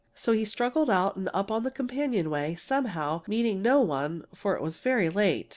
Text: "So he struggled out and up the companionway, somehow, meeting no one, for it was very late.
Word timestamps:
"So 0.15 0.31
he 0.31 0.45
struggled 0.45 0.89
out 0.89 1.15
and 1.15 1.29
up 1.31 1.49
the 1.61 1.69
companionway, 1.69 2.55
somehow, 2.55 3.21
meeting 3.27 3.61
no 3.61 3.81
one, 3.81 4.25
for 4.33 4.55
it 4.55 4.61
was 4.63 4.79
very 4.79 5.11
late. 5.11 5.47